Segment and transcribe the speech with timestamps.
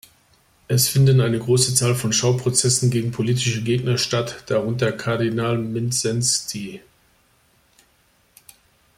[0.67, 6.81] Es finden eine große Zahl von Schauprozessen gegen politische Gegner statt, darunter Kardinal Mindszenty.